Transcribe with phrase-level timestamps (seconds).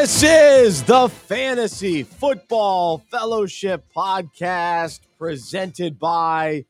[0.00, 6.66] This is the Fantasy Football Fellowship podcast presented by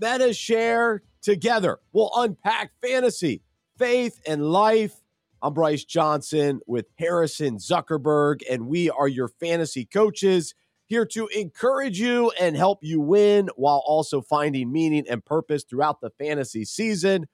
[0.00, 1.04] Medi-Share.
[1.22, 3.42] Together, we'll unpack fantasy,
[3.78, 4.96] faith, and life.
[5.40, 10.52] I'm Bryce Johnson with Harrison Zuckerberg, and we are your fantasy coaches
[10.86, 16.00] here to encourage you and help you win while also finding meaning and purpose throughout
[16.00, 17.28] the fantasy season.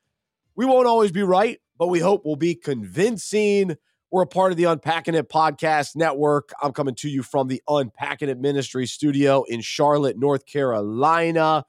[0.55, 3.79] We won't always be right, but we hope we'll be convincing.
[4.13, 6.51] We're a part of the Unpacking It Podcast Network.
[6.61, 11.65] I'm coming to you from the Unpacking It Ministry studio in Charlotte, North Carolina.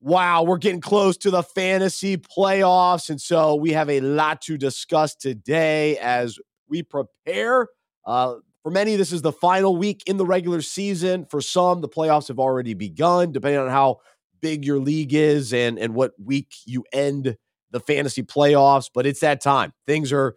[0.00, 3.08] Wow, we're getting close to the fantasy playoffs.
[3.08, 7.68] And so we have a lot to discuss today as we prepare.
[8.04, 11.24] Uh, for many, this is the final week in the regular season.
[11.24, 13.98] For some, the playoffs have already begun, depending on how
[14.40, 17.36] big your league is and, and what week you end
[17.70, 18.90] the fantasy playoffs.
[18.92, 19.72] But it's that time.
[19.86, 20.34] Things are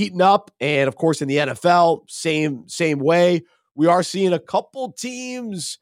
[0.00, 0.50] heating up.
[0.60, 3.42] And of course, in the NFL, same same way.
[3.74, 5.78] We are seeing a couple teams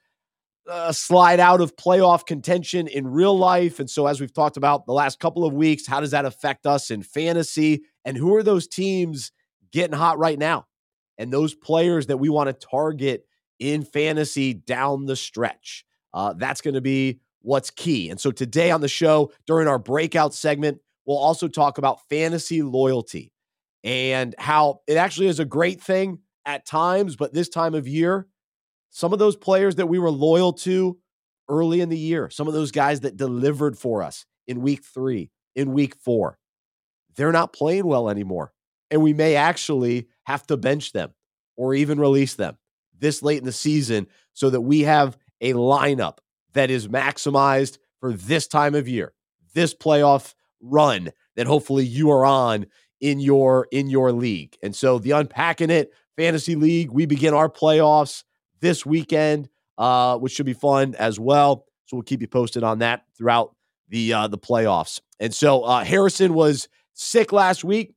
[0.69, 3.79] uh, slide out of playoff contention in real life.
[3.79, 6.67] And so, as we've talked about the last couple of weeks, how does that affect
[6.67, 7.85] us in fantasy?
[8.05, 9.31] And who are those teams
[9.71, 10.67] getting hot right now?
[11.17, 13.25] And those players that we want to target
[13.61, 15.85] in fantasy down the stretch.
[16.13, 18.11] Uh, that's going to be what's key.
[18.11, 22.63] And so, today on the show, during our breakout segment, we'll also talk about fantasy
[22.63, 23.33] loyalty
[23.89, 28.27] and how it actually is a great thing at times, but this time of year,
[28.91, 30.99] some of those players that we were loyal to
[31.49, 35.31] early in the year, some of those guys that delivered for us in week three,
[35.57, 36.39] in week four,
[37.17, 38.53] they're not playing well anymore.
[38.91, 41.15] And we may actually have to bench them
[41.57, 42.59] or even release them
[42.99, 46.19] this late in the season so that we have a lineup
[46.53, 49.15] that is maximized for this time of year,
[49.55, 52.67] this playoff run that hopefully you are on
[53.01, 54.57] in your in your league.
[54.63, 58.25] And so the unpacking it fantasy league, we begin our playoffs
[58.61, 61.67] this weekend, uh, which should be fun as well.
[61.87, 63.55] So we'll keep you posted on that throughout
[63.89, 65.01] the uh, the playoffs.
[65.21, 67.95] And so uh, Harrison was sick last week.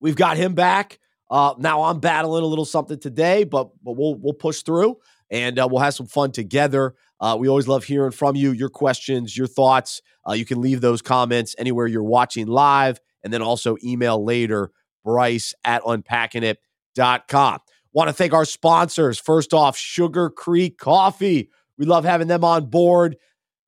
[0.00, 0.98] We've got him back.
[1.30, 4.98] Uh, now I'm battling a little something today, but but we'll we'll push through
[5.30, 6.94] and uh, we'll have some fun together.
[7.20, 10.00] Uh, we always love hearing from you, your questions, your thoughts.
[10.26, 14.70] Uh, you can leave those comments anywhere you're watching live and then also email later,
[15.04, 17.58] bryce at unpackingit.com.
[17.92, 19.18] Want to thank our sponsors.
[19.18, 21.50] First off, Sugar Creek Coffee.
[21.76, 23.16] We love having them on board.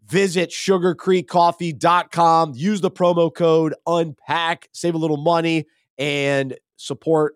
[0.06, 2.52] Visit sugarcreekcoffee.com.
[2.54, 5.64] Use the promo code UNPACK, save a little money,
[5.98, 7.34] and support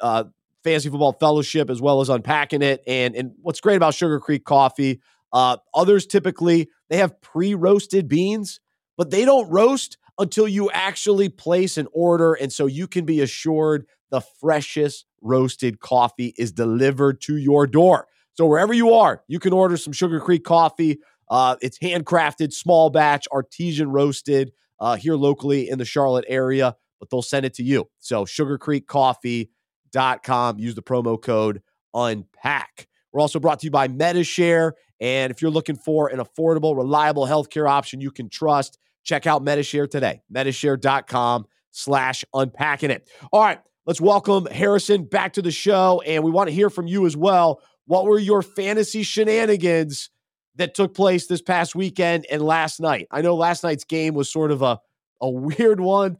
[0.00, 0.24] uh,
[0.64, 2.82] Fantasy Football Fellowship as well as unpacking it.
[2.86, 5.00] And, and what's great about Sugar Creek Coffee,
[5.32, 8.60] uh, others typically they have pre-roasted beans,
[8.96, 12.34] but they don't roast until you actually place an order.
[12.34, 18.06] And so you can be assured the freshest roasted coffee is delivered to your door.
[18.34, 21.00] So wherever you are, you can order some Sugar Creek coffee.
[21.28, 27.10] Uh, it's handcrafted, small batch, artesian roasted uh, here locally in the Charlotte area, but
[27.10, 27.88] they'll send it to you.
[27.98, 30.58] So sugarcreekcoffee.com.
[30.58, 31.62] Use the promo code
[31.94, 32.86] UNPACK.
[33.12, 34.74] We're also brought to you by Medi-Share.
[35.00, 39.42] And if you're looking for an affordable, reliable healthcare option you can trust, check out
[39.42, 40.20] Medi-Share today.
[40.28, 43.08] Medi-Share.com slash unpacking it.
[43.32, 46.02] All right, let's welcome Harrison back to the show.
[46.04, 47.62] And we want to hear from you as well.
[47.86, 50.10] What were your fantasy shenanigans
[50.56, 53.06] that took place this past weekend and last night?
[53.10, 54.80] I know last night's game was sort of a,
[55.20, 56.18] a weird one.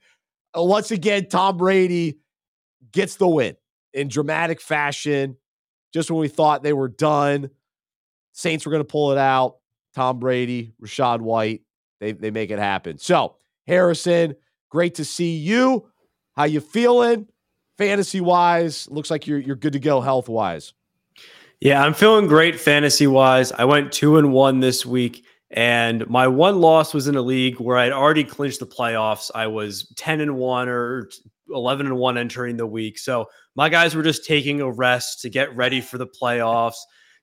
[0.56, 2.18] Uh, once again, Tom Brady
[2.92, 3.56] gets the win
[3.92, 5.36] in dramatic fashion.
[5.92, 7.50] Just when we thought they were done,
[8.32, 9.56] Saints were going to pull it out.
[9.94, 11.62] Tom Brady, Rachaad White,
[12.00, 12.98] they they make it happen.
[12.98, 13.36] So
[13.66, 14.36] Harrison,
[14.70, 15.88] great to see you.
[16.34, 17.26] How you feeling?
[17.78, 20.72] Fantasy wise, looks like you're you're good to go health wise.
[21.60, 23.52] Yeah, I'm feeling great fantasy wise.
[23.52, 27.58] I went two and one this week, and my one loss was in a league
[27.58, 29.30] where I'd already clinched the playoffs.
[29.34, 31.08] I was 10 and one or
[31.50, 32.98] 11 and one entering the week.
[32.98, 36.76] So my guys were just taking a rest to get ready for the playoffs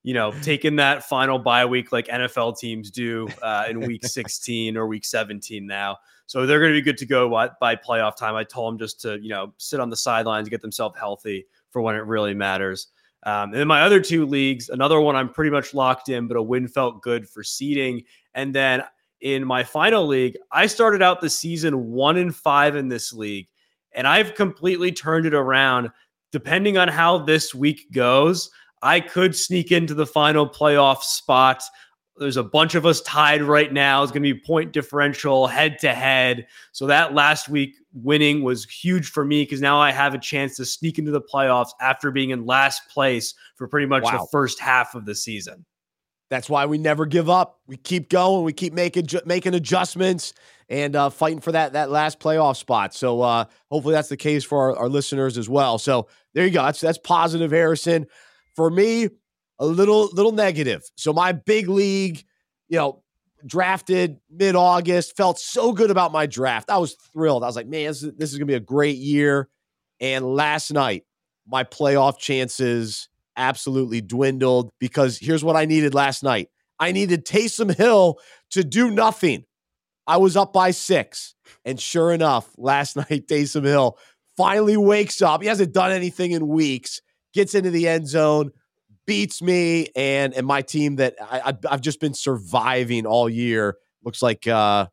[0.03, 4.77] you know, taking that final bye week like NFL teams do uh, in week 16
[4.77, 5.97] or week 17 now.
[6.25, 8.35] So they're going to be good to go by, by playoff time.
[8.35, 11.81] I told them just to, you know, sit on the sidelines, get themselves healthy for
[11.81, 12.87] when it really matters.
[13.25, 16.37] Um, and then my other two leagues, another one I'm pretty much locked in, but
[16.37, 18.03] a win felt good for seeding.
[18.33, 18.83] And then
[19.21, 23.47] in my final league, I started out the season one and five in this league,
[23.93, 25.89] and I've completely turned it around.
[26.33, 28.49] Depending on how this week goes,
[28.83, 31.63] I could sneak into the final playoff spot.
[32.17, 34.03] There's a bunch of us tied right now.
[34.03, 36.45] It's going to be point differential head to head.
[36.73, 40.57] So that last week winning was huge for me because now I have a chance
[40.57, 44.11] to sneak into the playoffs after being in last place for pretty much wow.
[44.11, 45.65] the first half of the season.
[46.29, 47.59] That's why we never give up.
[47.67, 48.43] We keep going.
[48.43, 50.33] We keep making making adjustments
[50.67, 52.93] and uh, fighting for that that last playoff spot.
[52.93, 55.77] So uh, hopefully that's the case for our, our listeners as well.
[55.77, 56.63] So there you go.
[56.63, 58.07] That's that's positive, Harrison.
[58.55, 59.09] For me,
[59.59, 60.83] a little little negative.
[60.95, 62.23] So my big league,
[62.69, 63.03] you know,
[63.45, 66.69] drafted mid August, felt so good about my draft.
[66.69, 67.43] I was thrilled.
[67.43, 69.49] I was like, man, this is, this is gonna be a great year.
[69.99, 71.03] And last night,
[71.47, 76.49] my playoff chances absolutely dwindled because here's what I needed last night.
[76.79, 78.19] I needed Taysom Hill
[78.51, 79.45] to do nothing.
[80.05, 81.35] I was up by six.
[81.65, 83.97] And sure enough, last night, Taysom Hill
[84.35, 85.41] finally wakes up.
[85.41, 87.01] He hasn't done anything in weeks,
[87.33, 88.51] gets into the end zone,
[89.05, 93.77] beats me and and my team that I, I've just been surviving all year.
[94.03, 94.87] Looks like uh,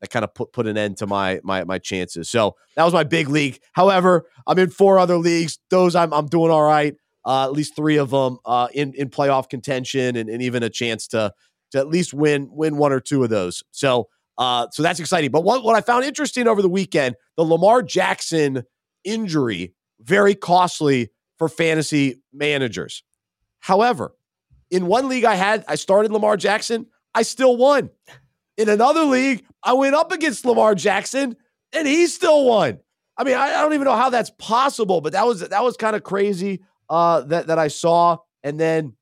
[0.00, 2.28] that kind of put put an end to my my my chances.
[2.28, 3.58] So that was my big league.
[3.72, 5.58] However, I'm in four other leagues.
[5.70, 6.94] Those I'm I'm doing all right.
[7.26, 10.70] Uh, at least three of them uh, in in playoff contention and, and even a
[10.70, 11.32] chance to
[11.72, 13.62] to at least win win one or two of those.
[13.70, 15.30] So uh, so that's exciting.
[15.30, 18.64] But what what I found interesting over the weekend, the Lamar Jackson
[19.04, 23.02] injury, very costly for fantasy managers.
[23.60, 24.14] However,
[24.70, 26.86] in one league I had, I started Lamar Jackson.
[27.14, 27.90] I still won.
[28.56, 31.36] In another league, I went up against Lamar Jackson
[31.72, 32.78] and he still won.
[33.16, 35.76] I mean, I, I don't even know how that's possible, but that was that was
[35.76, 38.18] kind of crazy uh, that that I saw.
[38.42, 38.94] And then,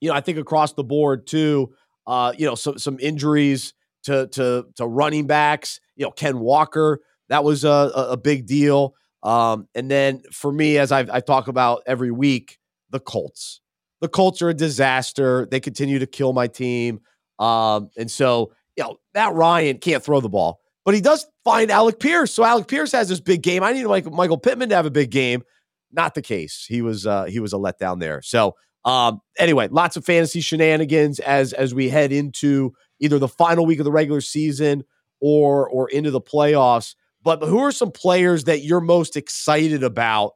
[0.00, 1.74] you know, I think across the board too,
[2.06, 3.74] uh, you know, some some injuries
[4.04, 5.80] to to to running backs.
[5.96, 8.94] You know, Ken Walker that was a, a big deal.
[9.22, 12.58] Um, and then for me, as I've, I talk about every week,
[12.90, 13.62] the Colts
[14.02, 15.46] the Colts are a disaster.
[15.50, 17.00] They continue to kill my team.
[17.38, 21.70] Um, and so, you know, Matt Ryan can't throw the ball, but he does find
[21.70, 22.34] Alec Pierce.
[22.34, 23.62] So Alec Pierce has this big game.
[23.62, 25.44] I need Michael, Michael Pittman to have a big game.
[25.92, 26.66] Not the case.
[26.68, 28.22] He was uh, he was a letdown there.
[28.22, 33.66] So um, anyway, lots of fantasy shenanigans as as we head into either the final
[33.66, 34.82] week of the regular season
[35.20, 36.96] or or into the playoffs.
[37.24, 40.34] But, who are some players that you're most excited about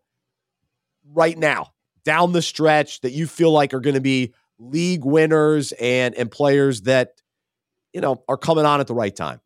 [1.13, 1.73] right now?
[2.07, 6.31] down the stretch that you feel like are going to be league winners and and
[6.31, 7.21] players that
[7.93, 9.41] you know are coming on at the right time?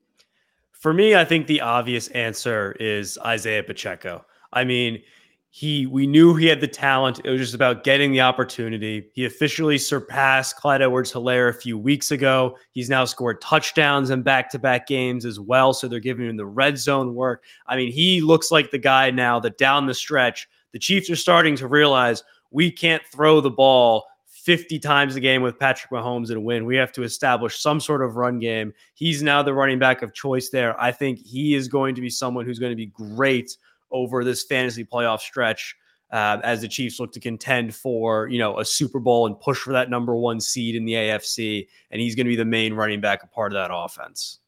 [0.70, 4.24] For me, I think the obvious answer is Isaiah Pacheco.
[4.52, 5.02] I mean,
[5.52, 7.20] he we knew he had the talent.
[7.24, 9.10] It was just about getting the opportunity.
[9.14, 12.56] He officially surpassed Clyde Edwards Helaire a few weeks ago.
[12.70, 15.72] He's now scored touchdowns in back-to-back games as well.
[15.72, 17.42] So they're giving him the red zone work.
[17.66, 21.16] I mean, he looks like the guy now that down the stretch, the Chiefs are
[21.16, 26.30] starting to realize we can't throw the ball 50 times a game with Patrick Mahomes
[26.30, 26.64] and win.
[26.64, 28.72] We have to establish some sort of run game.
[28.94, 30.80] He's now the running back of choice there.
[30.80, 33.56] I think he is going to be someone who's going to be great
[33.90, 35.76] over this fantasy playoff stretch
[36.12, 39.58] uh, as the Chiefs look to contend for, you know, a Super Bowl and push
[39.58, 41.68] for that number one seed in the AFC.
[41.90, 44.40] And he's going to be the main running back, a part of that offense.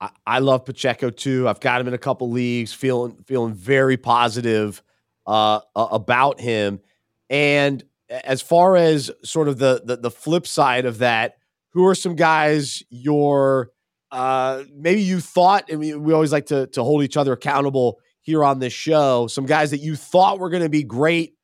[0.00, 1.48] I, I love Pacheco too.
[1.48, 4.82] I've got him in a couple leagues, feeling feeling very positive
[5.26, 6.80] uh, about him.
[7.28, 11.36] And as far as sort of the, the the, flip side of that,
[11.70, 13.70] who are some guys you're
[14.10, 18.00] uh, maybe you thought, and we, we always like to to hold each other accountable
[18.22, 19.26] here on this show.
[19.26, 21.34] Some guys that you thought were going to be great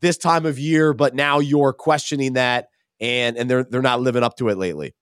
[0.00, 2.68] this time of year, but now you're questioning that,
[3.00, 4.94] and and they're they're not living up to it lately.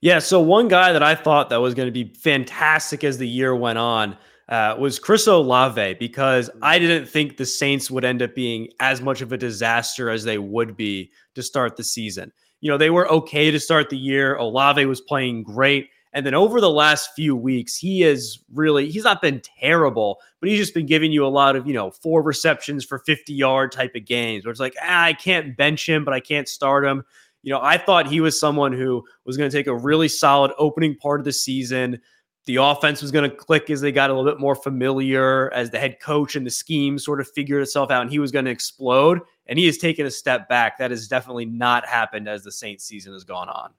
[0.00, 0.18] Yeah.
[0.18, 3.54] So one guy that I thought that was going to be fantastic as the year
[3.54, 4.16] went on
[4.48, 6.50] uh, was Chris Olave because.
[6.60, 10.24] I didn't think the Saints would end up being as much of a disaster as
[10.24, 12.32] they would be to start the season.
[12.60, 14.36] You know, they were okay to start the year.
[14.36, 15.88] Olave was playing great.
[16.12, 20.48] And then over the last few weeks, he is really, he's not been terrible, but
[20.48, 23.72] he's just been giving you a lot of, you know, four receptions for 50 yard
[23.72, 26.84] type of games where it's like, ah, I can't bench him, but I can't start
[26.84, 27.02] him.
[27.42, 30.52] You know, I thought he was someone who was going to take a really solid
[30.58, 32.00] opening part of the season,
[32.46, 35.70] the offense was going to click as they got a little bit more familiar, as
[35.70, 38.44] the head coach and the scheme sort of figured itself out, and he was going
[38.44, 39.20] to explode.
[39.46, 40.78] And he has taken a step back.
[40.78, 43.72] That has definitely not happened as the Saints season has gone on.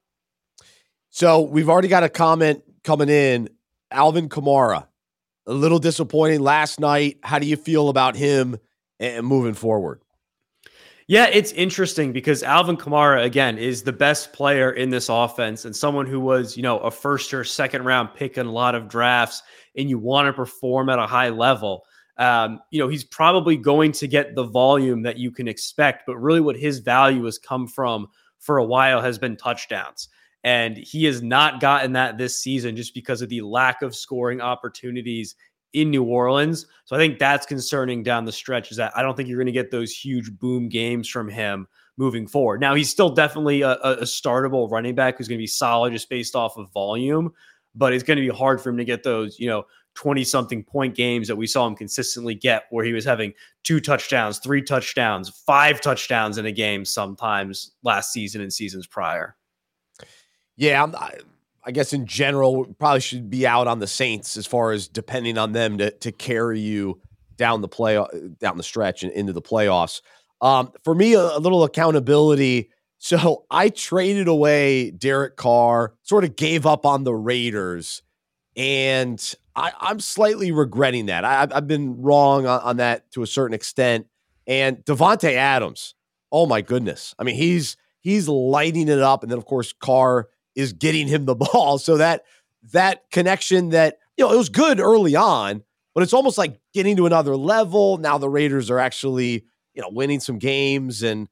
[1.16, 3.48] So we've already got a comment coming in.
[3.92, 4.88] Alvin Kamara,
[5.46, 7.20] a little disappointing last night.
[7.22, 8.58] How do you feel about him
[9.00, 10.02] and moving forward?
[11.06, 15.76] Yeah, it's interesting because Alvin Kamara again is the best player in this offense and
[15.76, 18.88] someone who was, you know, a first or second round pick in a lot of
[18.88, 19.44] drafts
[19.78, 21.86] and you want to perform at a high level.
[22.18, 26.18] Um, you know, he's probably going to get the volume that you can expect, but
[26.18, 28.08] really what his value has come from
[28.40, 30.10] for a while has been touchdowns.
[30.44, 34.42] And he has not gotten that this season just because of the lack of scoring
[34.42, 35.36] opportunities
[35.74, 36.68] in New Orleans.
[36.86, 39.48] So I think that's concerning down the stretch is that I don't think you're going
[39.48, 42.62] to get those huge boom games from him moving forward.
[42.62, 46.10] Now, he's still definitely a, a startable running back who's going to be solid just
[46.10, 47.32] based off of volume,
[47.76, 50.64] but it's going to be hard for him to get those, you know, 20 something
[50.64, 53.32] point games that we saw him consistently get where he was having
[53.64, 59.36] two touchdowns, three touchdowns, five touchdowns in a game sometimes last season and seasons prior.
[60.56, 61.18] Yeah, I,
[61.64, 65.38] I guess in general, probably should be out on the Saints as far as depending
[65.38, 67.02] on them to to carry you
[67.38, 68.04] down the play
[68.40, 70.02] down the stretch and into the playoffs.
[70.42, 72.70] Um, for me, a, a little accountability.
[73.04, 78.02] So I traded away Derek Carr, sort of gave up on the Raiders,
[78.56, 79.22] and
[79.58, 81.26] I, am slightly regretting that.
[81.26, 84.08] I, have been wrong on, on, that to a certain extent.
[84.48, 85.96] And Davante Adams,
[86.32, 87.14] oh my goodness!
[87.20, 91.26] I mean, he's he's lighting it up, and then of course Carr is getting him
[91.26, 91.78] the ball.
[91.78, 92.24] So that
[92.72, 96.96] that connection that you know it was good early on, but it's almost like getting
[96.98, 97.98] to another level.
[97.98, 101.28] Now the Raiders are actually you know winning some games and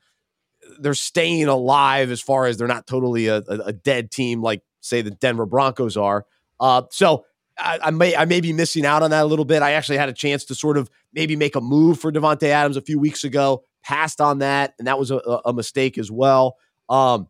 [0.80, 5.02] they're staying alive as far as they're not totally a, a dead team like say
[5.02, 6.26] the Denver Broncos are.
[6.60, 7.26] Uh, so
[7.58, 9.62] I, I, may I may be missing out on that a little bit.
[9.62, 12.78] I actually had a chance to sort of maybe make a move for Davante Adams
[12.78, 16.58] a few weeks ago, passed on that, and that was a, a mistake as well.
[16.90, 17.28] Um,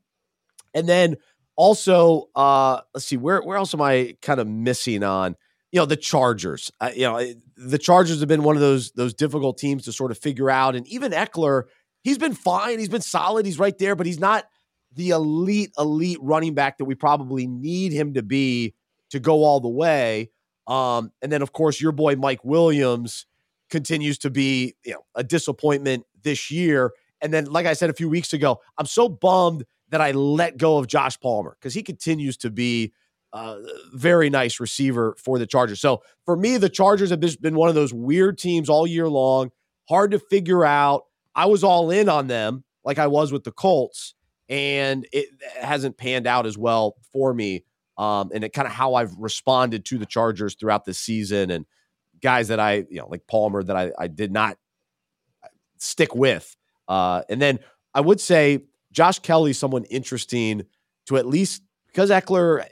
[0.73, 1.17] and then
[1.55, 5.35] also, uh, let's see, where where else am I kind of missing on?
[5.71, 6.71] You know, the Chargers.
[6.79, 10.11] Uh, you know, the Chargers have been one of those those difficult teams to sort
[10.11, 10.75] of figure out.
[10.75, 11.63] And even Ekeler,
[12.03, 12.79] he's been fine.
[12.79, 13.45] He's been solid.
[13.45, 14.45] He's right there, but he's not
[14.93, 18.73] the elite elite running back that we probably need him to be
[19.11, 20.29] to go all the way.
[20.67, 23.25] Um, and then of course your boy Mike Williams
[23.69, 26.91] continues to be you know a disappointment this year.
[27.21, 30.57] And then, like I said a few weeks ago, I'm so bummed that I let
[30.57, 32.93] go of Josh Palmer because he continues to be
[33.33, 33.57] a
[33.93, 35.79] very nice receiver for the Chargers.
[35.79, 39.51] So for me, the Chargers have been one of those weird teams all year long,
[39.87, 41.03] hard to figure out.
[41.33, 44.15] I was all in on them like I was with the Colts,
[44.49, 45.27] and it
[45.61, 47.63] hasn't panned out as well for me.
[47.97, 51.65] Um, and it kind of how I've responded to the Chargers throughout the season and
[52.21, 54.57] guys that I, you know, like Palmer that I, I did not
[55.77, 56.55] stick with.
[56.87, 57.59] Uh, and then
[57.93, 58.59] I would say
[58.91, 60.63] Josh Kelley, someone interesting
[61.07, 62.65] to at least because Ekeler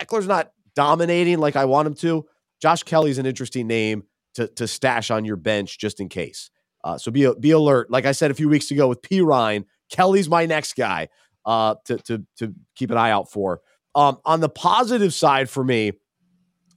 [0.00, 2.26] Ekeler's not dominating like I want him to.
[2.60, 4.04] Josh Kelley's an interesting name
[4.34, 6.50] to to stash on your bench just in case.
[6.82, 7.90] Uh, so be be alert.
[7.90, 11.08] Like I said a few weeks ago with Perine, Kelley's my next guy
[11.44, 13.60] uh, to to to keep an eye out for.
[13.94, 15.92] Um, on the positive side for me,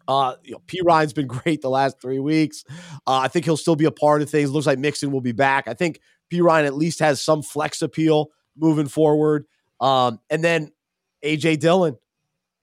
[0.07, 2.63] uh, you know, Perine's been great the last three weeks.
[3.05, 4.51] Uh, I think he'll still be a part of things.
[4.51, 5.67] Looks like Mixon will be back.
[5.67, 5.99] I think
[6.31, 9.45] Perine at least has some flex appeal moving forward.
[9.79, 10.71] Um, and then
[11.23, 11.97] AJ Dillon,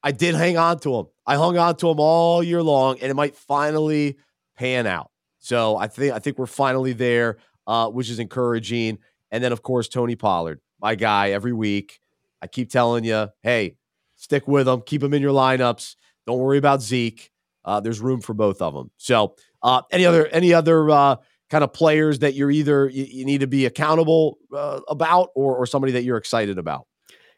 [0.02, 1.06] I did hang on to him.
[1.26, 4.18] I hung on to him all year long, and it might finally
[4.56, 5.10] pan out.
[5.38, 8.98] So I think I think we're finally there, uh, which is encouraging.
[9.30, 12.00] And then of course Tony Pollard, my guy, every week.
[12.42, 13.76] I keep telling you, hey,
[14.16, 15.96] stick with him, keep him in your lineups.
[16.26, 17.30] Don't worry about Zeke.
[17.64, 18.90] Uh, there's room for both of them.
[18.98, 21.16] So uh, any other any other uh,
[21.54, 25.54] kind of players that you're either you, you need to be accountable uh, about or,
[25.54, 26.88] or somebody that you're excited about?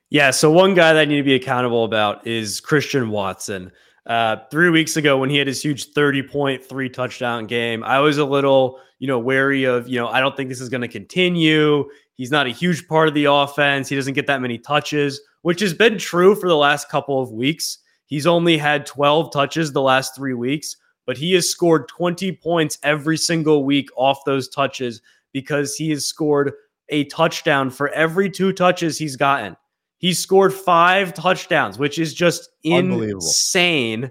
[0.09, 0.31] Yeah.
[0.31, 3.71] So one guy that I need to be accountable about is Christian Watson.
[4.07, 7.99] Uh, three weeks ago, when he had his huge 30 point, three touchdown game, I
[7.99, 10.81] was a little, you know, wary of, you know, I don't think this is going
[10.81, 11.87] to continue.
[12.15, 13.87] He's not a huge part of the offense.
[13.87, 17.33] He doesn't get that many touches, which has been true for the last couple of
[17.33, 17.81] weeks.
[18.07, 22.79] He's only had 12 touches the last three weeks, but he has scored 20 points
[22.83, 25.01] every single week off those touches
[25.33, 26.53] because he has scored
[26.89, 29.57] a touchdown for every two touches he's gotten.
[29.99, 34.11] He scored five touchdowns, which is just insane.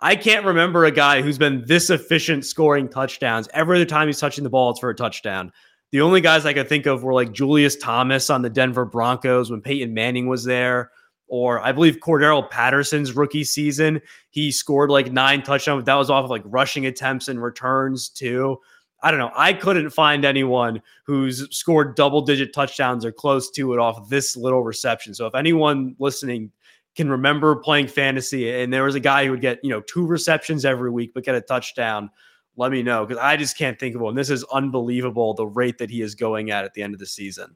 [0.00, 3.48] I can't remember a guy who's been this efficient scoring touchdowns.
[3.52, 5.52] Every other time he's touching the ball, it's for a touchdown.
[5.92, 9.50] The only guys I could think of were like Julius Thomas on the Denver Broncos
[9.50, 10.90] when Peyton Manning was there
[11.28, 15.84] or I believe Cordarrelle Patterson's rookie season, he scored like nine touchdowns.
[15.84, 18.58] That was off of like rushing attempts and returns too.
[19.02, 19.32] I don't know.
[19.36, 24.36] I couldn't find anyone who's scored double digit touchdowns or close to it off this
[24.36, 25.14] little reception.
[25.14, 26.50] So if anyone listening
[26.96, 30.06] can remember playing fantasy and there was a guy who would get, you know, two
[30.06, 32.10] receptions every week but get a touchdown,
[32.56, 34.14] let me know because I just can't think of one.
[34.14, 37.06] This is unbelievable the rate that he is going at at the end of the
[37.06, 37.54] season.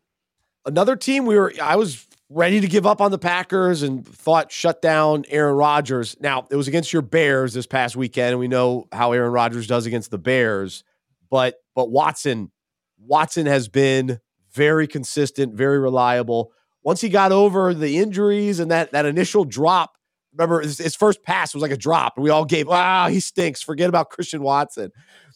[0.67, 4.53] Another team we were I was ready to give up on the Packers and thought
[4.53, 6.17] shut down Aaron Rodgers.
[6.21, 9.67] Now, it was against your Bears this past weekend, and we know how Aaron Rodgers
[9.67, 10.85] does against the Bears.
[11.31, 12.53] But but Watson,
[12.99, 14.21] Watson has been
[14.53, 16.53] very consistent, very reliable.
[16.83, 19.97] once he got over the injuries and that that initial drop,
[20.33, 23.21] remember his, his first pass was like a drop, and we all gave, wow, he
[23.21, 23.63] stinks.
[23.63, 24.91] Forget about Christian Watson.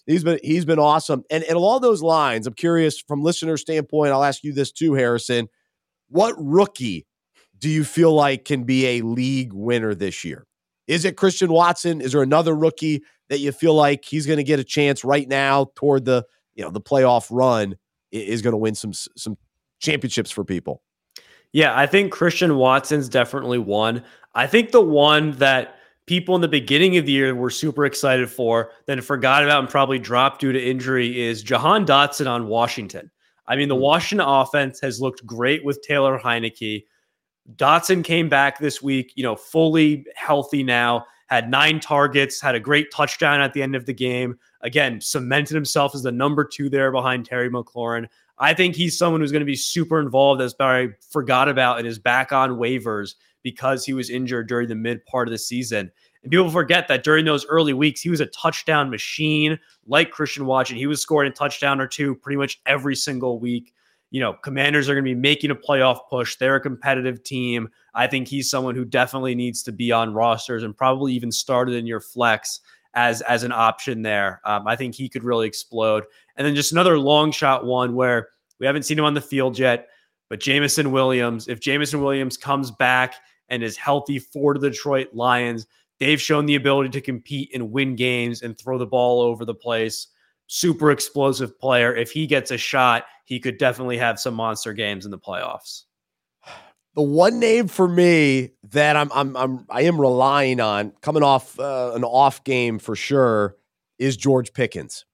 [0.07, 1.25] He's been he's been awesome.
[1.31, 4.13] And and along those lines, I'm curious from listener standpoint.
[4.13, 5.49] I'll ask you this too, Harrison.
[6.09, 7.07] What rookie
[7.59, 10.47] do you feel like can be a league winner this year?
[10.87, 12.01] Is it Christian Watson?
[12.01, 15.27] Is there another rookie that you feel like he's going to get a chance right
[15.27, 17.77] now toward the you know the playoff run
[18.13, 19.39] is going to win some some
[19.81, 20.83] championships for people?
[21.53, 24.03] Yeah, I think Christian Watson's definitely one.
[24.35, 28.31] I think the one that people in the beginning of the year were super excited
[28.31, 33.11] for, then forgot about and probably dropped due to injury is Jahan Dotson on Washington.
[33.47, 33.83] I mean, the hmm.
[33.83, 36.85] Washington offense has looked great with Taylor Heinicke.
[37.57, 42.61] Dotson came back this week, you know, fully healthy now, had nine targets, had a
[42.61, 44.39] great touchdown at the end of the game.
[44.63, 48.09] Again, cemented himself as the number two there behind Terry McLaurin.
[48.39, 51.87] I think he's someone who's going to be super involved, as Barry forgot about and
[51.87, 55.93] is back on waivers because he was injured during the mid part of the season.
[56.25, 60.47] And people forget that during those early weeks, he was a touchdown machine like Christian
[60.47, 60.77] Watson.
[60.77, 63.73] He was scoring a touchdown or two pretty much every single week.
[64.11, 66.37] You know, commanders are going to be making a playoff push.
[66.37, 67.69] They're a competitive team.
[67.95, 71.75] I think he's someone who definitely needs to be on rosters and probably even started
[71.75, 72.61] in your flex
[72.95, 74.41] as as an option there.
[74.45, 76.05] Um, I think he could really explode.
[76.37, 79.59] And then just another long shot one where we haven't seen him on the field
[79.59, 79.89] yet,
[80.31, 83.17] but Jameson Williams, if Jameson Williams comes back
[83.49, 85.67] and is healthy for the Detroit Lions.
[86.01, 89.55] They've shown the ability to compete and win games and throw the ball over the
[89.55, 90.09] place.
[90.47, 91.95] Super explosive player.
[91.95, 95.85] If he gets a shot, he could definitely have some monster games in the playoffs.
[96.95, 101.59] The one name for me that I'm I'm, I'm I am relying on coming off
[101.59, 103.57] uh, an off game for sure
[103.99, 105.05] is George Pickens.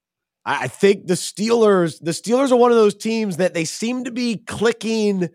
[0.45, 4.11] I think the Steelers the Steelers are one of those teams that they seem to
[4.11, 5.31] be clicking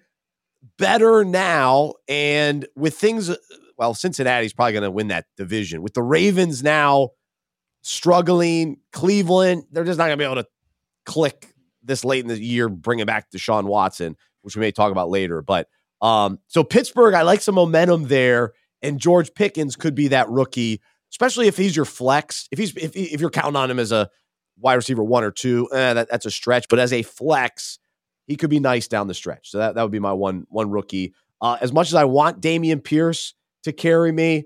[0.78, 1.94] better now.
[2.08, 3.32] And with things,
[3.78, 5.82] well, Cincinnati's probably going to win that division.
[5.82, 7.12] With the Ravens now
[7.82, 10.48] struggling, Cleveland, they're just not going to be able to
[11.06, 15.10] click this late in the year, bringing back Deshaun Watson, which we may talk about
[15.10, 15.42] later.
[15.42, 15.68] But
[16.02, 20.82] um, so Pittsburgh, I like some momentum there, and George Pickens could be that rookie,
[21.12, 22.48] especially if he's your flex.
[22.52, 24.10] If he's if if you're counting on him as a
[24.58, 26.68] wide receiver one or two, eh, that, that's a stretch.
[26.70, 27.80] But as a flex,
[28.28, 29.52] he could be nice down the stretch.
[29.52, 31.14] So that, that would be my one one rookie.
[31.42, 33.34] Uh, as much as I want Dameon Pierce
[33.64, 34.46] to carry me,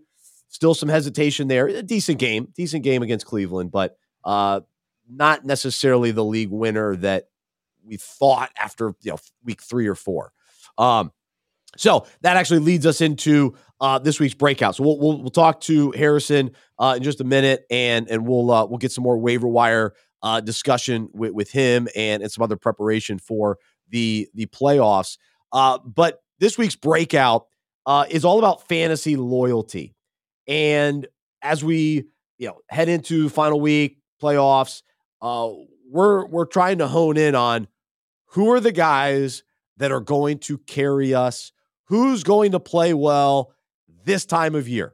[0.50, 1.68] still some hesitation there.
[1.68, 4.62] A decent game, decent game against Cleveland, but uh,
[5.10, 7.30] not necessarily the league winner that
[7.84, 10.34] we thought after you know week three or four.
[10.78, 11.12] Um,
[11.78, 14.76] so that actually leads us into uh, this week's breakout.
[14.76, 18.52] So we'll, we'll, we'll talk to Harrison uh, in just a minute, and and we'll
[18.52, 22.44] uh, we'll get some more waiver wire uh, discussion with, with him and, and some
[22.44, 23.58] other preparation for
[23.90, 25.18] the the playoffs.
[25.52, 27.48] Uh, but this week's breakout
[27.86, 29.96] uh, is all about fantasy loyalty,
[30.48, 31.08] and
[31.42, 32.06] as we
[32.38, 34.82] you know head into final week playoffs,
[35.22, 35.50] uh,
[35.90, 37.68] we're we're trying to hone in on
[38.32, 39.44] who are the guys
[39.78, 41.52] that are going to carry us,
[41.86, 43.54] who's going to play well
[44.04, 44.94] this time of year.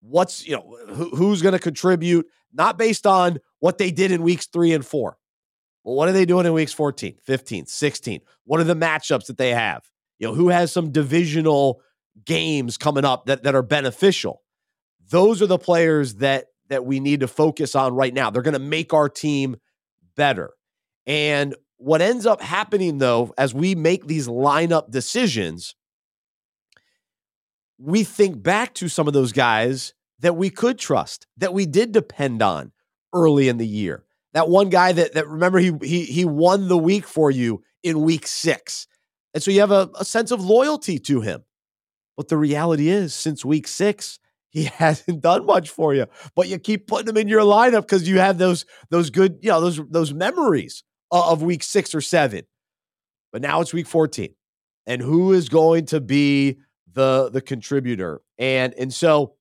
[0.00, 4.22] What's you know who, who's going to contribute, not based on what they did in
[4.22, 5.18] weeks three and four.
[5.94, 8.20] What are they doing in weeks 14, 15, 16?
[8.44, 9.88] What are the matchups that they have?
[10.18, 11.80] You know, who has some divisional
[12.24, 14.42] games coming up that, that are beneficial?
[15.10, 18.30] Those are the players that that we need to focus on right now.
[18.30, 19.58] They're going to make our team
[20.16, 20.50] better.
[21.06, 25.76] And what ends up happening though, as we make these lineup decisions,
[27.78, 31.92] we think back to some of those guys that we could trust, that we did
[31.92, 32.72] depend on
[33.12, 34.05] early in the year.
[34.36, 38.02] That one guy that that remember he he he won the week for you in
[38.02, 38.86] week six.
[39.32, 41.42] And so you have a, a sense of loyalty to him.
[42.18, 44.18] But the reality is, since week six,
[44.50, 46.04] he hasn't done much for you.
[46.34, 49.48] But you keep putting him in your lineup because you have those those good, you
[49.48, 52.42] know, those those memories of week six or seven.
[53.32, 54.34] But now it's week 14.
[54.86, 56.58] And who is going to be
[56.92, 58.20] the the contributor?
[58.36, 59.36] And and so,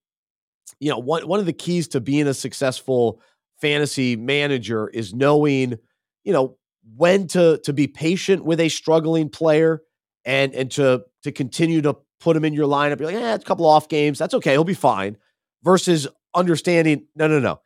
[0.79, 3.21] you know, one one of the keys to being a successful
[3.65, 5.79] fantasy manager is knowing,
[6.23, 6.57] you know,
[6.95, 9.81] when to to be patient with a struggling player
[10.23, 12.99] and and to to continue to put him in your lineup.
[12.99, 14.19] You're like, yeah, it's a couple off games.
[14.19, 14.51] That's okay.
[14.51, 15.17] He'll be fine.
[15.63, 17.59] Versus understanding, no, no, no.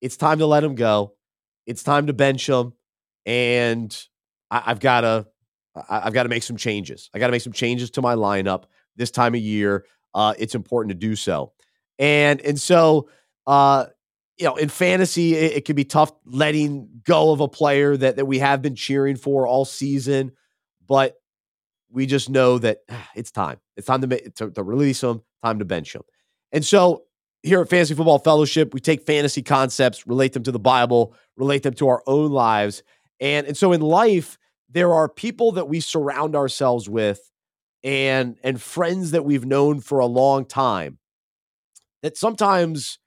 [0.00, 1.14] It's time to let him go.
[1.66, 2.72] It's time to bench him.
[3.26, 3.96] And
[4.52, 5.26] I, have got to
[5.88, 7.10] I've got to make some changes.
[7.12, 9.84] I got to make some changes to my lineup this time of year.
[10.14, 11.52] Uh, it's important to do so.
[11.98, 13.08] And and so
[13.48, 13.86] uh,
[14.40, 18.16] you know, in fantasy, it, it, can be tough letting go of a player that,
[18.16, 20.32] that we have been cheering for all season.
[20.88, 21.16] But
[21.90, 23.58] we just know that ah, it's time.
[23.76, 26.02] It's time to, to, to release them, time to bench them.
[26.52, 27.02] And so
[27.42, 31.62] here at Fantasy Football Fellowship, we take fantasy concepts, relate them to the Bible, relate
[31.62, 32.82] them to our own lives.
[33.20, 34.38] And, and so in life,
[34.70, 37.30] there are people that we surround ourselves with
[37.82, 40.98] and and friends that we've known for a long time
[42.02, 42.98] that sometimes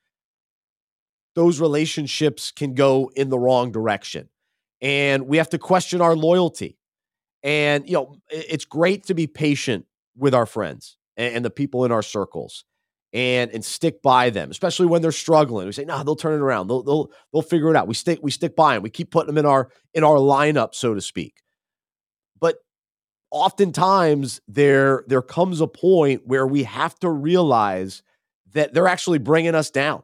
[1.36, 4.30] those relationships can go in the wrong direction.
[4.82, 6.78] And we have to question our loyalty.
[7.42, 11.92] And you know it's great to be patient with our friends and, the people in
[11.92, 12.64] our circles
[13.12, 15.66] and and stick by them especially when they're struggling.
[15.66, 16.68] We say no nah, they'll turn it around.
[16.68, 17.88] They'll, they'll they'll figure it out.
[17.88, 20.74] We stick we stick by them we keep putting them in our in our lineup
[20.74, 21.42] so to speak.
[22.40, 22.60] But
[23.30, 28.04] oftentimes there there comes a point where we have to realize
[28.54, 30.04] that they're actually bringing us down.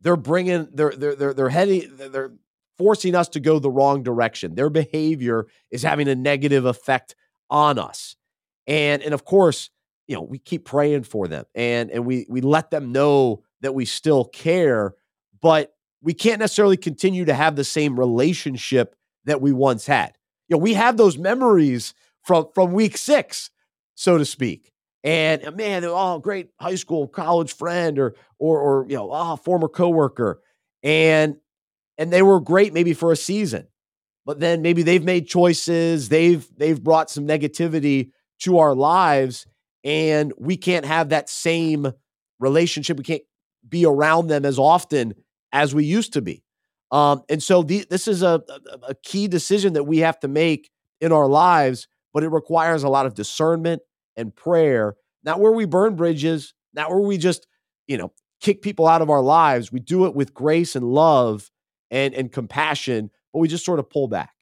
[0.00, 2.32] They're bringing they're they're they're they're heading they're
[2.76, 4.54] forcing us to go the wrong direction.
[4.54, 7.16] Their behavior is having a negative effect
[7.50, 8.16] on us.
[8.66, 9.70] And and of course,
[10.06, 13.74] you know, we keep praying for them and and we we let them know that
[13.74, 14.94] we still care,
[15.40, 20.16] but we can't necessarily continue to have the same relationship that we once had.
[20.48, 23.50] You know, we have those memories from from week 6,
[23.94, 24.72] so to speak.
[25.04, 29.36] And uh, man, oh, great high school, college friend, or or or you know, oh,
[29.36, 30.40] former coworker,
[30.82, 31.36] and
[31.96, 33.68] and they were great maybe for a season,
[34.26, 39.46] but then maybe they've made choices, they've they've brought some negativity to our lives,
[39.84, 41.92] and we can't have that same
[42.40, 42.98] relationship.
[42.98, 43.22] We can't
[43.68, 45.14] be around them as often
[45.52, 46.42] as we used to be.
[46.90, 48.42] Um, and so the, this is a,
[48.86, 52.88] a key decision that we have to make in our lives, but it requires a
[52.88, 53.82] lot of discernment
[54.18, 57.46] and prayer, not where we burn bridges, not where we just,
[57.86, 59.72] you know, kick people out of our lives.
[59.72, 61.50] We do it with grace and love
[61.90, 64.34] and and compassion, but we just sort of pull back.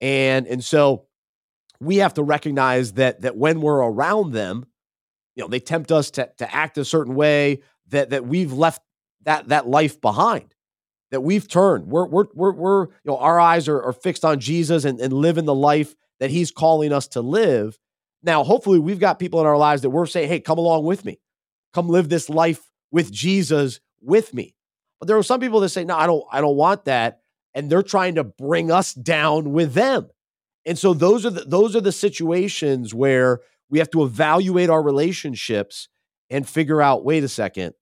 [0.00, 1.06] And and so
[1.80, 4.66] we have to recognize that that when we're around them,
[5.34, 8.82] you know, they tempt us to to act a certain way that that we've left
[9.24, 10.54] that that life behind.
[11.12, 11.86] That we've turned.
[11.86, 15.12] We're we're we're, we're you know our eyes are, are fixed on Jesus and, and
[15.12, 17.78] living the life that he's calling us to live.
[18.22, 21.04] Now, hopefully, we've got people in our lives that we're saying, hey, come along with
[21.04, 21.20] me.
[21.72, 24.54] Come live this life with Jesus with me.
[24.98, 27.20] But there are some people that say, no, I don't, I don't want that.
[27.54, 30.08] And they're trying to bring us down with them.
[30.64, 34.82] And so those are the those are the situations where we have to evaluate our
[34.82, 35.88] relationships
[36.28, 37.74] and figure out, wait a second,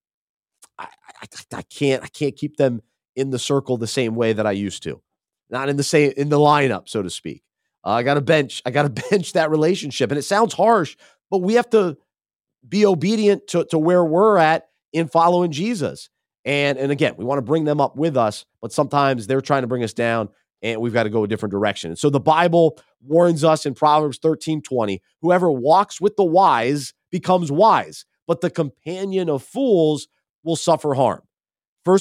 [0.78, 0.88] I,
[1.22, 2.82] I, I can't, I can't keep them
[3.16, 5.00] in the circle the same way that I used to.
[5.50, 7.42] Not in the same in the lineup, so to speak.
[7.84, 8.62] Uh, I got to bench.
[8.64, 10.10] I got to bench that relationship.
[10.10, 10.96] And it sounds harsh,
[11.30, 11.96] but we have to
[12.66, 16.08] be obedient to, to where we're at in following Jesus.
[16.44, 19.62] And, and again, we want to bring them up with us, but sometimes they're trying
[19.62, 20.28] to bring us down
[20.62, 21.90] and we've got to go a different direction.
[21.90, 26.94] And so the Bible warns us in Proverbs 13 20 whoever walks with the wise
[27.10, 30.08] becomes wise, but the companion of fools
[30.42, 31.22] will suffer harm.
[31.84, 31.98] 1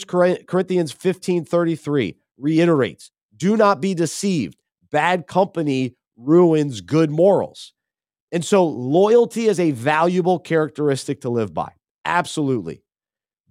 [0.48, 4.63] Corinthians 15 33 reiterates, do not be deceived
[4.94, 7.74] bad company ruins good morals.
[8.32, 11.74] And so loyalty is a valuable characteristic to live by.
[12.06, 12.84] Absolutely.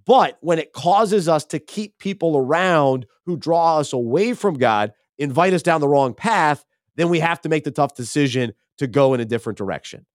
[0.06, 4.92] But when it causes us to keep people around who draw us away from God,
[5.18, 6.64] invite us down the wrong path,
[6.96, 10.06] then we have to make the tough decision to go in a different direction.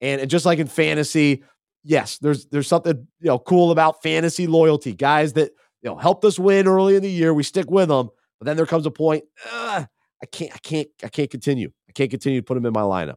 [0.00, 1.44] And just like in fantasy,
[1.84, 4.94] yes, there's there's something you know cool about fantasy loyalty.
[4.94, 5.50] Guys that
[5.82, 8.08] you know helped us win early in the year, we stick with them.
[8.40, 9.84] But then there comes a point, uh,
[10.22, 11.70] I can't, I can't, I can't continue.
[11.88, 13.16] I can't continue to put him in my lineup.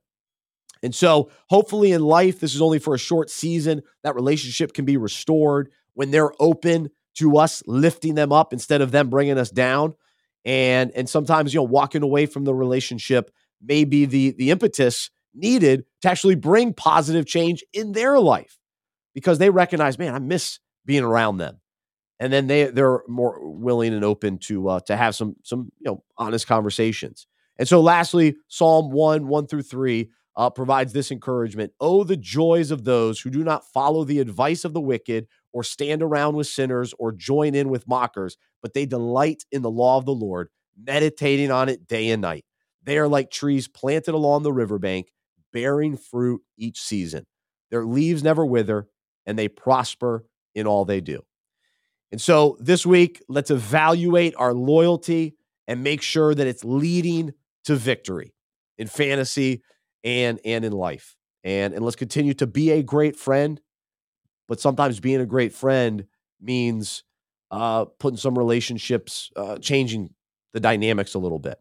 [0.82, 3.82] And so hopefully in life, this is only for a short season.
[4.04, 8.92] That relationship can be restored when they're open to us lifting them up instead of
[8.92, 9.96] them bringing us down.
[10.46, 15.10] And and sometimes you know walking away from the relationship may be the the impetus
[15.34, 18.60] needed to actually bring positive change in their life
[19.16, 21.62] because they recognize, man, I miss being around them
[22.20, 25.86] and then they they're more willing and open to uh, to have some some you
[25.86, 27.28] know honest conversations.
[27.58, 32.72] And so, lastly, Psalm one one through three uh, provides this encouragement: "Oh, the joys
[32.72, 36.48] of those who do not follow the advice of the wicked, or stand around with
[36.48, 40.50] sinners, or join in with mockers, but they delight in the law of the Lord,
[40.78, 42.46] meditating on it day and night.
[42.84, 45.12] They are like trees planted along the riverbank,
[45.52, 47.26] bearing fruit each season.
[47.70, 48.88] Their leaves never wither,
[49.26, 51.24] and they prosper in all they do."
[52.14, 55.36] And so this week, let's evaluate our loyalty
[55.68, 58.36] and make sure that it's leading to victory
[58.78, 59.64] in fantasy
[60.04, 61.16] and and in life.
[61.44, 63.60] And and let's continue to be a great friend.
[64.48, 66.06] But sometimes being a great friend
[66.40, 67.04] means
[67.50, 70.14] uh, putting some relationships, uh, changing
[70.54, 71.60] the dynamics a little bit.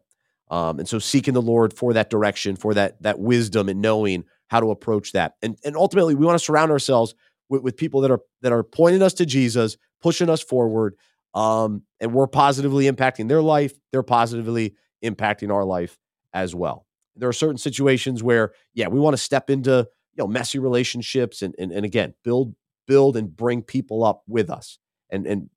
[0.51, 4.25] Um, and so seeking the Lord for that direction, for that that wisdom and knowing
[4.49, 5.33] how to approach that.
[5.41, 7.15] And and ultimately we want to surround ourselves
[7.49, 10.95] with, with people that are that are pointing us to Jesus, pushing us forward.
[11.33, 13.73] Um, and we're positively impacting their life.
[13.91, 15.97] They're positively impacting our life
[16.33, 16.85] as well.
[17.15, 21.41] There are certain situations where, yeah, we want to step into you know messy relationships
[21.41, 22.53] and and, and again build
[22.85, 24.77] build and bring people up with us.
[25.09, 25.49] And and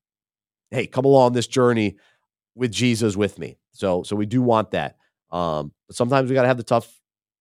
[0.70, 1.96] hey, come along this journey
[2.54, 3.58] with Jesus with me.
[3.72, 4.96] So so we do want that.
[5.30, 7.00] Um, but sometimes we got to have the tough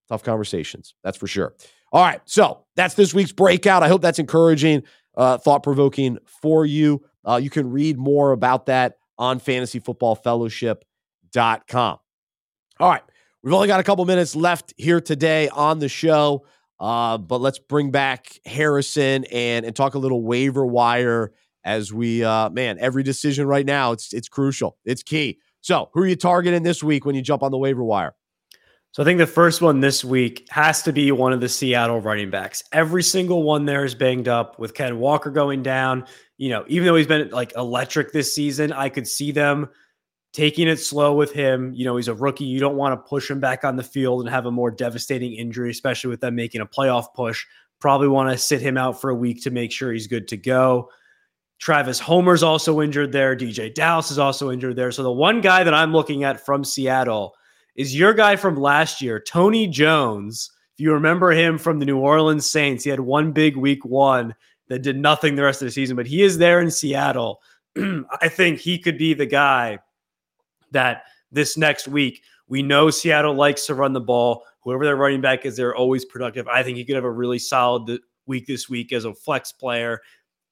[0.09, 0.95] tough conversations.
[1.03, 1.55] That's for sure.
[1.91, 3.81] All right, so that's this week's breakout.
[3.83, 4.83] I hope that's encouraging,
[5.17, 7.03] uh, thought provoking for you.
[7.23, 11.97] Uh, you can read more about that on fantasyfootballfellowship.com.
[12.79, 13.03] All right,
[13.41, 16.45] we've only got a couple minutes left here today on the show,
[16.79, 21.31] uh, but let's bring back Harrison and and talk a little waiver wire
[21.63, 25.39] as we uh, man every decision right now it's it's crucial, it's key.
[25.61, 28.13] So, who are you targeting this week when you jump on the waiver wire?
[28.95, 31.99] So I think the first one this week has to be one of the Seattle
[31.99, 32.63] running backs.
[32.71, 36.05] Every single one there is banged up with Ken Walker going down.
[36.37, 39.67] You know, even though he's been like electric this season, I could see them
[40.31, 41.73] taking it slow with him.
[41.73, 42.45] You know, he's a rookie.
[42.45, 45.33] You don't want to push him back on the field and have a more devastating
[45.33, 47.45] injury, especially with them making a playoff push.
[47.81, 50.37] Probably want to sit him out for a week to make sure he's good to
[50.37, 50.89] go.
[51.59, 53.35] Travis Homer's also injured there.
[53.35, 54.93] DeeJay Dallas is also injured there.
[54.93, 57.35] So the one guy that I'm looking at from Seattle
[57.75, 60.51] is your guy from last year, Tony Jones.
[60.73, 64.35] If you remember him from the New Orleans Saints, he had one big week one
[64.67, 67.41] that did nothing the rest of the season, but he is there in Seattle.
[67.77, 69.79] I think he could be the guy
[70.71, 74.43] that this next week, we know Seattle likes to run the ball.
[74.61, 76.47] Whoever their running back is, they're always productive.
[76.47, 80.01] I think he could have a really solid week this week as a flex player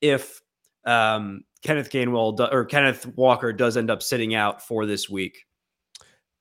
[0.02, 0.42] if
[0.86, 5.46] um, Kenneth Gainwell do, or Kenneth Walker does end up sitting out for this week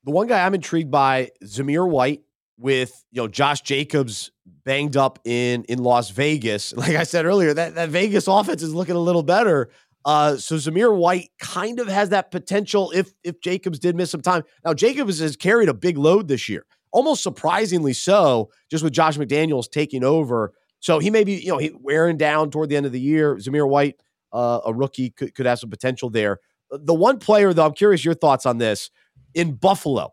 [0.04, 2.22] the one guy I'm intrigued by, Zamir White,
[2.58, 4.30] with you know Josh Jacobs
[4.64, 6.72] banged up in in Las Vegas.
[6.76, 9.70] Like I said earlier, that that Vegas offense is looking a little better.
[10.04, 14.22] Uh, so Zamir White kind of has that potential if if Jacobs did miss some
[14.22, 14.42] time.
[14.64, 19.16] Now Jacobs has carried a big load this year, almost surprisingly so, just with Josh
[19.16, 20.54] McDaniels taking over.
[20.80, 23.36] So he may be you know he wearing down toward the end of the year.
[23.36, 24.00] Zamir White,
[24.32, 26.38] uh, a rookie, could could have some potential there.
[26.70, 28.90] The one player though, I'm curious your thoughts on this
[29.34, 30.12] in Buffalo.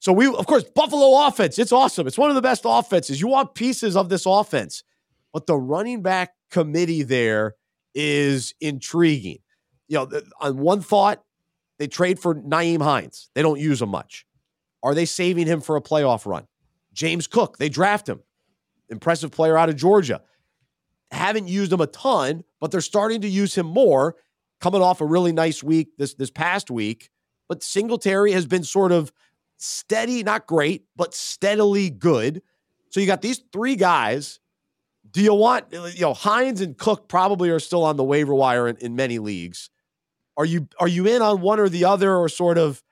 [0.00, 1.58] So we, of course, Buffalo offense.
[1.58, 2.06] It's awesome.
[2.06, 3.20] It's one of the best offenses.
[3.20, 4.82] You want pieces of this offense,
[5.32, 7.54] but the running back committee there
[7.94, 9.38] is intriguing.
[9.88, 11.22] You know, on one thought,
[11.78, 13.30] they trade for Nyheim Hines.
[13.34, 14.26] They don't use him much.
[14.82, 16.46] Are they saving him for a playoff run?
[16.92, 18.20] James Cook, they draft him.
[18.88, 20.22] Impressive player out of Georgia.
[21.10, 24.16] Haven't used him a ton, but they're starting to use him more.
[24.60, 27.10] Coming off a really nice week this this past week
[27.50, 29.12] but Singletary has been sort of
[29.56, 32.42] steady, not great, but steadily good.
[32.90, 34.38] So you got these three guys.
[35.10, 38.68] Do you want, you know, Hines and Cook probably are still on the waiver wire
[38.68, 39.68] in, in many leagues.
[40.36, 42.84] Are you are you in on one or the other, or sort of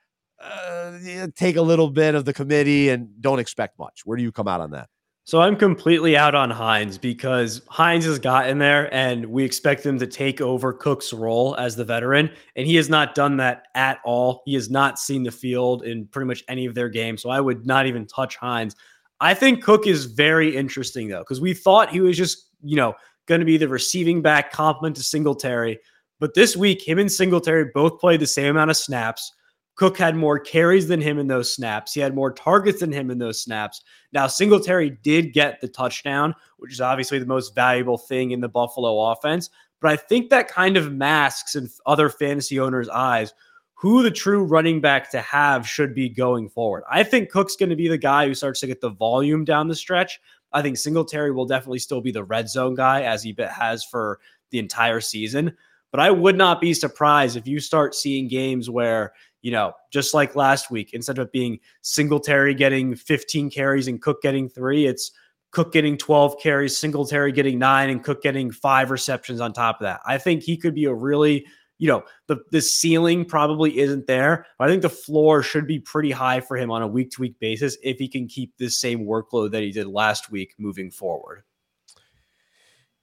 [0.43, 4.01] uh, take a little bit of the committee and don't expect much?
[4.03, 4.89] Where do you come out on that?
[5.29, 9.99] So I'm completely out on Hines because Hines has gotten there and we expect him
[9.99, 12.31] to take over Cook's role as the veteran.
[12.55, 14.41] And he has not done that at all.
[14.47, 17.21] He has not seen the field in pretty much any of their games.
[17.21, 18.75] So I would not even touch Hines.
[19.19, 22.95] I think Cook is very interesting though, because we thought he was just, you know,
[23.27, 25.77] going to be the receiving back complement to Singletary.
[26.19, 29.31] But this week, him and Singletary both played the same amount of snaps.
[29.79, 31.93] Cook had more carries than him in those snaps.
[31.93, 33.81] He had more targets than him in those snaps.
[34.11, 38.49] Now, Singletary did get the touchdown, which is obviously the most valuable thing in the
[38.49, 39.49] Buffalo offense.
[39.79, 43.33] But I think that kind of masks in other fantasy owners' eyes
[43.73, 46.83] who the true running back to have should be going forward.
[46.91, 49.69] I think Cook's going to be the guy who starts to get the volume down
[49.69, 50.19] the stretch.
[50.51, 54.19] I think Singletary will definitely still be the red zone guy as he has for
[54.49, 55.55] the entire season.
[55.91, 60.13] But I would not be surprised if you start seeing games where you know, just
[60.13, 65.11] like last week, instead of being Singletary getting 15 carries and Cook getting three, it's
[65.51, 69.85] Cook getting 12 carries, Singletary getting nine, and Cook getting five receptions on top of
[69.85, 70.01] that.
[70.05, 71.45] I think he could be a really,
[71.77, 75.79] you know, the the ceiling probably isn't there, but I think the floor should be
[75.79, 78.79] pretty high for him on a week to week basis if he can keep this
[78.79, 81.43] same workload that he did last week moving forward.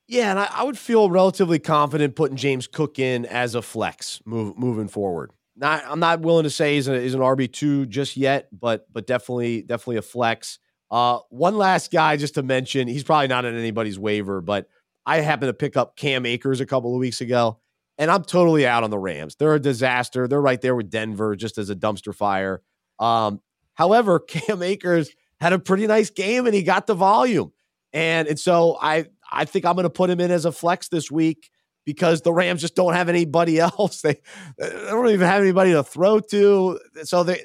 [0.09, 4.21] Yeah, and I, I would feel relatively confident putting James Cook in as a flex
[4.25, 5.33] move, moving forward.
[5.57, 8.87] Not, I'm not willing to say he's, a, he's an RB two just yet, but
[8.93, 10.59] but definitely definitely a flex.
[10.91, 14.69] Uh, one last guy just to mention, he's probably not on anybody's waiver, but
[15.05, 17.59] I happened to pick up Cam Akers a couple of weeks ago,
[17.99, 19.37] and I'm totally out on the Rams.
[19.37, 20.29] They're a disaster.
[20.29, 22.63] They're right there with Denver, just as a dumpster fire.
[22.99, 23.41] Um,
[23.77, 27.53] However, Cam Akers had a pretty nice game and he got the volume.
[27.93, 30.89] And, and so I I think I'm going to put him in as a flex
[30.89, 31.51] this week
[31.87, 34.03] because the Rams just don't have anybody else.
[34.03, 34.21] They,
[34.59, 36.79] they don't even have anybody to throw to.
[37.05, 37.41] So the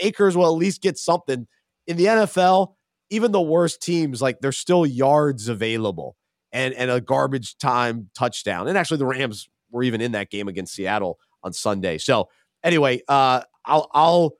[0.00, 1.48] Akers will at least get something.
[1.88, 2.74] In the NFL,
[3.10, 6.16] even the worst teams, like there's still yards available
[6.52, 8.68] and, and a garbage time touchdown.
[8.68, 11.98] And actually, the Rams were even in that game against Seattle on Sunday.
[11.98, 12.28] So
[12.64, 14.32] anyway, uh, I'll, I'll,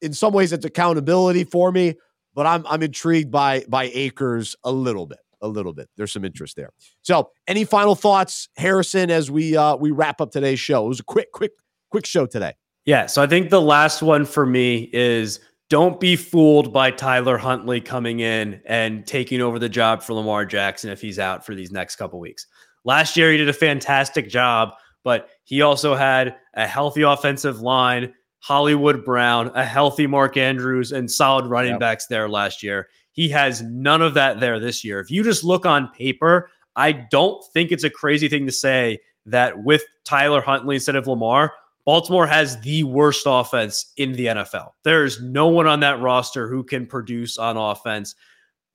[0.00, 1.94] in some ways, it's accountability for me,
[2.34, 5.88] but I'm, I'm intrigued by, by Akers a little bit a little bit.
[5.96, 6.70] There's some interest there.
[7.02, 10.84] So, any final thoughts, Harrison, as we uh, we wrap up today's show?
[10.84, 11.52] It was a quick, quick,
[11.90, 12.54] quick show today.
[12.84, 13.06] Yeah.
[13.06, 17.80] So I think the last one for me is don't be fooled by Tyler Huntley
[17.80, 21.72] coming in and taking over the job for Lamar Jackson if he's out for these
[21.72, 22.46] next couple weeks.
[22.84, 28.12] Last year he did a fantastic job, but he also had a healthy offensive line,
[28.40, 31.80] Hollywood Brown, a healthy Mark Andrews, and solid running yep.
[31.80, 32.88] backs there last year.
[33.14, 35.00] He has none of that there this year.
[35.00, 38.98] If you just look on paper, I don't think it's a crazy thing to say
[39.26, 41.52] that with Tyler Huntley instead of Lamar,
[41.84, 44.70] Baltimore has the worst offense in the NFL.
[44.82, 48.14] There's no one on that roster who can produce on offense.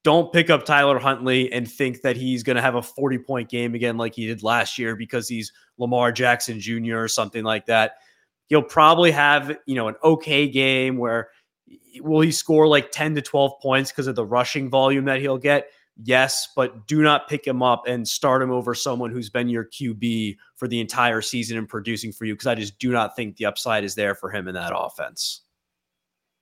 [0.03, 3.49] Don't pick up Tyler Huntley and think that he's going to have a 40 point
[3.49, 6.97] game again like he did last year because he's Lamar Jackson Jr.
[6.97, 7.95] or something like that.
[8.47, 11.29] He'll probably have, you know, an okay game where
[12.01, 15.37] will he score like 10 to 12 points because of the rushing volume that he'll
[15.37, 15.69] get?
[16.01, 19.65] Yes, but do not pick him up and start him over someone who's been your
[19.65, 23.35] QB for the entire season and producing for you because I just do not think
[23.35, 25.41] the upside is there for him in that offense.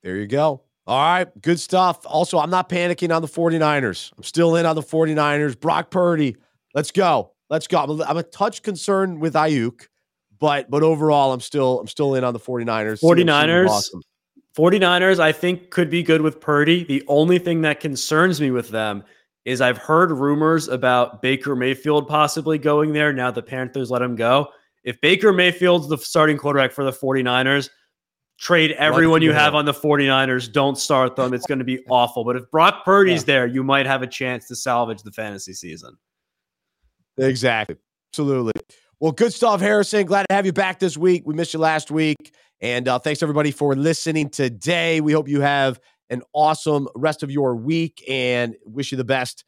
[0.03, 0.61] There you go.
[0.85, 2.01] All right, good stuff.
[2.05, 4.13] Also, I'm not panicking on the 49ers.
[4.15, 5.59] I'm still in on the 49ers.
[5.59, 6.37] Brock Purdy,
[6.75, 7.33] let's go.
[7.49, 7.79] Let's go.
[7.79, 9.87] I'm a, I'm a touch concerned with Aiyuk,
[10.39, 13.01] but but overall, I'm still I'm still in on the 49ers.
[13.01, 13.69] 49ers.
[13.69, 14.01] Awesome.
[14.57, 16.83] 49ers, I think, could be good with Purdy.
[16.83, 19.03] The only thing that concerns me with them
[19.45, 24.15] is I've heard rumors about Baker Mayfield possibly going there now the Panthers let him
[24.15, 24.47] go.
[24.83, 27.69] If Baker Mayfield's the starting quarterback for the 49ers,
[28.39, 30.51] trade everyone you have on the 49ers.
[30.51, 31.33] Don't start them.
[31.33, 32.23] It's going to be awful.
[32.23, 33.25] But if Brock Purdy's yeah.
[33.25, 35.97] there, you might have a chance to salvage the fantasy season.
[37.17, 37.77] Exactly.
[38.11, 38.53] Absolutely.
[38.99, 40.07] Well, good stuff, Harrison.
[40.07, 41.21] Glad to have you back this week.
[41.23, 42.33] We missed you last week.
[42.61, 45.01] And uh, thanks everybody for listening today.
[45.01, 45.79] We hope you have
[46.09, 49.43] an awesome rest of your week and wish you the best.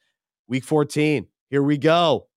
[0.47, 1.25] Week 14.
[1.49, 2.27] Here we go.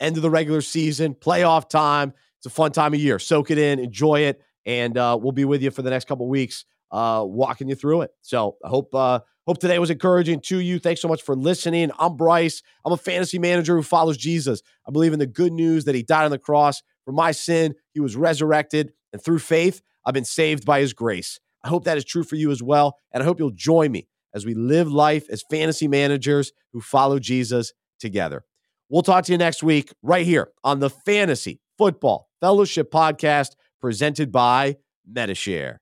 [0.00, 2.14] End of the regular season, playoff time.
[2.38, 3.20] It's a fun time of year.
[3.20, 6.26] Soak it in, enjoy it, and uh, we'll be with you for the next couple
[6.26, 8.10] weeks, uh, walking you through it.
[8.20, 10.78] So I hope uh, hope today was encouraging to you.
[10.78, 11.90] Thanks so much for listening.
[11.98, 12.62] I'm Bryce.
[12.84, 14.62] I'm a fantasy manager who follows Jesus.
[14.86, 17.74] I believe in the good news that He died on the cross for my sin.
[17.92, 21.40] He was resurrected, and through faith, I've been saved by his grace.
[21.62, 22.96] I hope that is true for you as well.
[23.12, 27.18] And I hope you'll join me as we live life as fantasy managers who follow
[27.18, 28.44] Jesus together.
[28.88, 33.50] We'll talk to you next week right here on the Fantasy Football Fellowship Podcast
[33.80, 34.76] presented by
[35.06, 35.80] Medi-Share.